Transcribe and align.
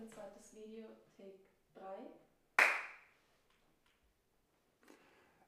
Video, 0.00 0.86
Take 1.16 1.38
3. 1.74 1.82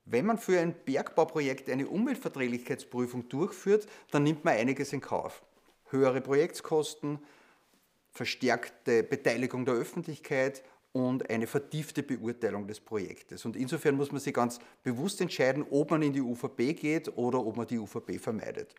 Wenn 0.04 0.26
man 0.26 0.38
für 0.38 0.60
ein 0.60 0.74
Bergbauprojekt 0.84 1.70
eine 1.70 1.88
Umweltverträglichkeitsprüfung 1.88 3.28
durchführt, 3.28 3.86
dann 4.10 4.24
nimmt 4.24 4.44
man 4.44 4.54
einiges 4.54 4.92
in 4.92 5.00
Kauf. 5.00 5.42
Höhere 5.90 6.20
Projektkosten, 6.20 7.18
verstärkte 8.10 9.02
Beteiligung 9.02 9.64
der 9.64 9.74
Öffentlichkeit 9.74 10.62
und 10.92 11.30
eine 11.30 11.46
vertiefte 11.46 12.02
Beurteilung 12.02 12.66
des 12.66 12.80
Projektes. 12.80 13.46
Und 13.46 13.56
insofern 13.56 13.96
muss 13.96 14.12
man 14.12 14.20
sich 14.20 14.34
ganz 14.34 14.58
bewusst 14.82 15.20
entscheiden, 15.20 15.64
ob 15.70 15.90
man 15.90 16.02
in 16.02 16.12
die 16.12 16.20
UVP 16.20 16.74
geht 16.74 17.16
oder 17.16 17.38
ob 17.44 17.56
man 17.56 17.66
die 17.66 17.78
UVP 17.78 18.18
vermeidet. 18.18 18.74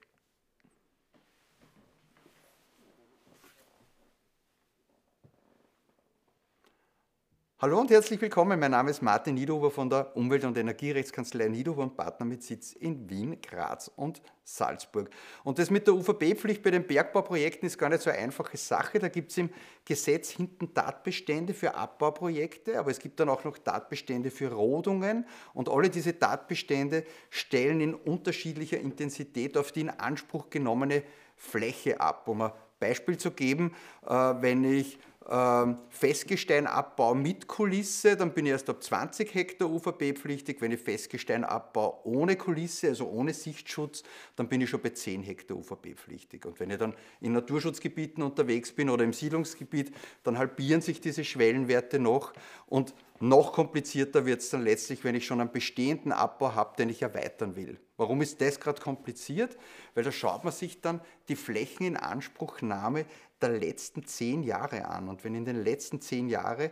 Hallo 7.63 7.79
und 7.79 7.89
herzlich 7.91 8.19
willkommen. 8.19 8.59
Mein 8.59 8.71
Name 8.71 8.91
ist 8.91 9.01
Martin 9.01 9.35
Niederhuber 9.35 9.71
von 9.71 9.89
der 9.89 10.17
Umwelt- 10.17 10.43
und 10.43 10.57
Energierechtskanzlei 10.57 11.47
Niederhuber 11.47 11.83
und 11.83 11.95
Partner 11.95 12.25
mit 12.25 12.43
Sitz 12.43 12.73
in 12.73 13.09
Wien, 13.09 13.37
Graz 13.41 13.89
und 13.95 14.21
Salzburg. 14.43 15.09
Und 15.45 15.59
das 15.59 15.69
mit 15.69 15.87
der 15.87 15.93
UVP-Pflicht 15.93 16.61
bei 16.61 16.71
den 16.71 16.85
Bergbauprojekten 16.85 17.65
ist 17.65 17.77
gar 17.77 17.87
nicht 17.87 18.01
so 18.01 18.09
eine 18.09 18.19
einfache 18.19 18.57
Sache. 18.57 18.99
Da 18.99 19.07
gibt 19.07 19.31
es 19.31 19.37
im 19.37 19.49
Gesetz 19.85 20.31
hinten 20.31 20.73
Tatbestände 20.73 21.53
für 21.53 21.73
Abbauprojekte, 21.73 22.77
aber 22.77 22.91
es 22.91 22.99
gibt 22.99 23.21
dann 23.21 23.29
auch 23.29 23.45
noch 23.45 23.57
Tatbestände 23.57 24.29
für 24.29 24.51
Rodungen. 24.51 25.25
Und 25.53 25.69
alle 25.69 25.89
diese 25.89 26.19
Tatbestände 26.19 27.05
stellen 27.29 27.79
in 27.79 27.93
unterschiedlicher 27.93 28.81
Intensität 28.81 29.57
auf 29.57 29.71
die 29.71 29.79
in 29.79 29.89
Anspruch 29.89 30.49
genommene 30.49 31.01
Fläche 31.37 32.01
ab. 32.01 32.27
Um 32.27 32.41
ein 32.41 32.51
Beispiel 32.83 33.17
zu 33.17 33.31
geben, 33.31 33.73
äh, 34.05 34.11
wenn 34.11 34.65
ich 34.65 34.99
ähm, 35.29 35.77
Festgestein 35.89 36.67
abbau 36.67 37.15
mit 37.15 37.47
Kulisse, 37.47 38.17
dann 38.17 38.33
bin 38.33 38.45
ich 38.45 38.51
erst 38.51 38.69
ab 38.69 38.83
20 38.83 39.33
Hektar 39.33 39.69
UVP-pflichtig. 39.69 40.61
Wenn 40.61 40.71
ich 40.71 40.81
Festgestein 40.81 41.43
abbau 41.43 42.01
ohne 42.03 42.35
Kulisse, 42.35 42.89
also 42.89 43.07
ohne 43.07 43.33
Sichtschutz, 43.33 44.03
dann 44.35 44.49
bin 44.49 44.61
ich 44.61 44.69
schon 44.69 44.81
bei 44.81 44.89
10 44.89 45.23
Hektar 45.23 45.57
UVP-pflichtig. 45.57 46.45
Und 46.45 46.59
wenn 46.59 46.71
ich 46.71 46.77
dann 46.77 46.93
in 47.21 47.33
Naturschutzgebieten 47.33 48.21
unterwegs 48.23 48.71
bin 48.71 48.89
oder 48.89 49.03
im 49.03 49.13
Siedlungsgebiet, 49.13 49.93
dann 50.23 50.37
halbieren 50.37 50.81
sich 50.81 50.99
diese 50.99 51.23
Schwellenwerte 51.23 51.99
noch. 51.99 52.33
Und 52.65 52.93
noch 53.19 53.53
komplizierter 53.53 54.25
wird 54.25 54.41
es 54.41 54.49
dann 54.49 54.63
letztlich, 54.63 55.05
wenn 55.05 55.15
ich 55.15 55.25
schon 55.25 55.39
einen 55.39 55.51
bestehenden 55.51 56.11
Abbau 56.11 56.55
habe, 56.55 56.75
den 56.77 56.89
ich 56.89 57.01
erweitern 57.01 57.55
will. 57.55 57.79
Warum 57.95 58.21
ist 58.21 58.41
das 58.41 58.59
gerade 58.59 58.81
kompliziert? 58.81 59.57
Weil 59.93 60.03
da 60.03 60.11
schaut 60.11 60.43
man 60.43 60.51
sich 60.51 60.81
dann 60.81 60.99
die 61.29 61.37
Flächeninanspruchnahme 61.37 63.05
der 63.43 63.51
letzten 63.51 64.05
zehn 64.05 64.43
Jahre 64.43 64.85
an. 64.85 65.09
Und 65.09 65.23
wenn 65.23 65.35
in 65.35 65.45
den 65.45 65.63
letzten 65.63 66.01
zehn 66.01 66.29
Jahre, 66.29 66.71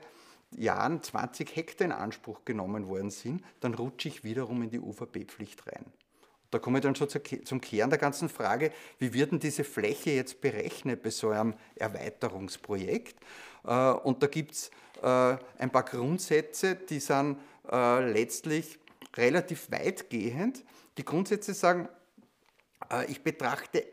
Jahren 0.57 1.03
20 1.03 1.55
Hektar 1.55 1.85
in 1.85 1.91
Anspruch 1.91 2.43
genommen 2.45 2.87
worden 2.87 3.11
sind, 3.11 3.43
dann 3.59 3.73
rutsche 3.73 4.07
ich 4.07 4.23
wiederum 4.23 4.63
in 4.63 4.69
die 4.69 4.79
UVP-Pflicht 4.79 5.67
rein. 5.67 5.85
Da 6.51 6.59
komme 6.59 6.79
ich 6.79 6.83
dann 6.83 6.95
schon 6.95 7.07
zum 7.45 7.61
Kern 7.61 7.89
der 7.89 7.99
ganzen 7.99 8.27
Frage, 8.27 8.71
wie 8.99 9.13
wird 9.13 9.31
denn 9.31 9.39
diese 9.39 9.63
Fläche 9.63 10.11
jetzt 10.11 10.41
berechnet 10.41 11.01
bei 11.01 11.09
so 11.09 11.29
einem 11.29 11.53
Erweiterungsprojekt? 11.75 13.15
Äh, 13.63 13.91
und 13.91 14.21
da 14.21 14.27
gibt 14.27 14.51
es 14.51 14.71
äh, 15.01 15.37
ein 15.57 15.71
paar 15.71 15.83
Grundsätze, 15.83 16.75
die 16.75 16.99
sind 16.99 17.37
äh, 17.71 18.11
letztlich 18.11 18.79
relativ 19.15 19.71
weitgehend. 19.71 20.63
Die 20.97 21.05
Grundsätze 21.05 21.53
sagen, 21.53 21.87
ich 23.07 23.23
betrachte 23.23 23.85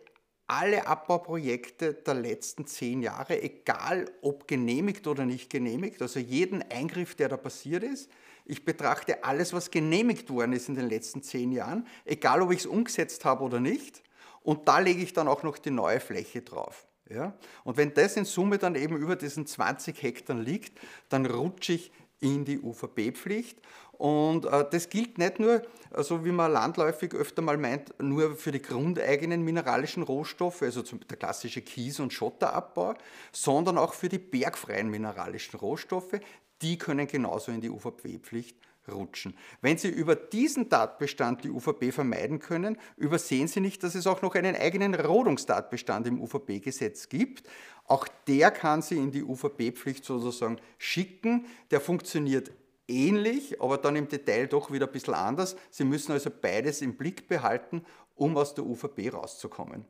alle 0.49 0.87
Abbauprojekte 0.87 1.93
der 1.95 2.15
letzten 2.15 2.67
zehn 2.67 3.03
Jahre, 3.03 3.41
egal 3.43 4.11
ob 4.23 4.49
genehmigt 4.49 5.07
oder 5.07 5.27
nicht 5.27 5.51
genehmigt, 5.51 6.01
also 6.03 6.19
jeden 6.19 6.63
Eingriff, 6.71 7.15
der 7.15 7.29
da 7.29 7.37
passiert 7.37 7.85
ist. 7.85 8.11
Ich 8.47 8.65
betrachte 8.65 9.25
alles, 9.25 9.53
was 9.53 9.71
genehmigt 9.71 10.31
worden 10.31 10.55
ist 10.55 10.71
in 10.71 10.75
den 10.75 10.89
letzten 10.89 11.23
zehn 11.23 11.53
Jahren, 11.53 11.87
egal 12.07 12.41
ob 12.41 12.51
ich 12.51 12.61
es 12.61 12.67
umgesetzt 12.67 13.27
habe 13.27 13.45
oder 13.45 13.61
nicht. 13.61 14.03
Und 14.43 14.67
da 14.67 14.79
lege 14.79 15.03
ich 15.03 15.13
dann 15.13 15.29
auch 15.29 15.43
noch 15.43 15.59
die 15.59 15.71
neue 15.71 16.01
Fläche 16.01 16.41
drauf. 16.41 16.87
Ja? 17.11 17.35
Und 17.65 17.77
wenn 17.77 17.93
das 17.93 18.17
in 18.17 18.25
Summe 18.25 18.57
dann 18.57 18.75
eben 18.75 18.97
über 18.97 19.17
diesen 19.17 19.47
20 19.47 20.03
Hektar 20.03 20.37
liegt, 20.37 20.79
dann 21.11 21.27
rutsche 21.27 21.75
ich 21.75 21.93
in 22.21 22.45
die 22.45 22.61
UVP-Pflicht. 22.61 23.59
Und 23.93 24.47
äh, 24.47 24.65
das 24.71 24.89
gilt 24.91 25.19
nicht 25.19 25.41
nur, 25.41 25.63
also 25.91 26.25
wie 26.25 26.31
man 26.31 26.53
landläufig 26.53 27.15
öfter 27.15 27.43
mal 27.43 27.57
meint, 27.57 27.93
nur 28.01 28.37
für 28.37 28.53
die 28.53 28.63
grundeigenen 28.63 29.43
mineralischen 29.43 30.05
Rohstoffe, 30.05 30.63
also 30.63 30.83
zum, 30.83 31.01
der 31.09 31.17
klassische 31.17 31.63
Kies- 31.63 31.99
und 31.99 32.13
Schotterabbau, 32.13 32.95
sondern 33.33 33.77
auch 33.77 33.95
für 33.95 34.09
die 34.09 34.19
bergfreien 34.19 34.89
mineralischen 34.89 35.59
Rohstoffe. 35.59 36.21
Die 36.63 36.79
können 36.79 37.07
genauso 37.07 37.53
in 37.53 37.61
die 37.61 37.71
UVP-Pflicht 37.71 38.57
rutschen. 38.91 39.37
Wenn 39.61 39.79
Sie 39.79 39.89
über 39.89 40.17
diesen 40.17 40.71
Tatbestand 40.71 41.45
die 41.45 41.51
UVP 41.51 41.93
vermeiden 41.93 42.39
können, 42.39 42.79
übersehen 42.97 43.49
Sie 43.49 43.61
nicht, 43.61 43.83
dass 43.83 43.95
es 43.95 44.07
auch 44.07 44.23
noch 44.23 44.35
einen 44.35 44.57
eigenen 44.57 44.95
Rodungstatbestand 44.95 46.07
im 46.07 46.21
UVP-Gesetz 46.21 47.09
gibt. 47.09 47.49
Auch 47.85 48.09
der 48.27 48.51
kann 48.51 48.83
Sie 48.83 48.97
in 48.97 49.11
die 49.11 49.23
UVP-Pflicht 49.23 50.05
sozusagen 50.05 50.59
schicken. 50.79 51.47
Der 51.71 51.81
funktioniert 51.81 52.51
ähnlich, 52.87 53.61
aber 53.61 53.79
dann 53.79 53.97
im 53.97 54.09
Detail 54.09 54.47
doch 54.47 54.73
wieder 54.73 54.87
ein 54.87 54.93
bisschen 54.93 55.15
anders. 55.15 55.57
Sie 55.71 55.85
müssen 55.85 56.13
also 56.13 56.31
beides 56.31 56.83
im 56.83 56.97
Blick 56.97 57.29
behalten, 57.29 57.85
um 58.15 58.37
aus 58.37 58.55
der 58.55 58.65
UVP 58.65 59.11
rauszukommen. 59.11 59.85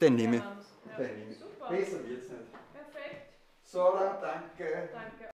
Den 0.00 0.16
nehme 0.16 0.36
ich. 0.36 0.42
Ja, 0.42 0.60
super. 0.60 1.68
Besser 1.68 2.08
wird 2.08 2.22
es 2.24 2.30
nicht. 2.30 2.40
Perfekt. 3.70 3.92
So, 3.92 3.92
dann 3.92 4.18
danke. 4.20 4.84
Danke. 4.90 5.28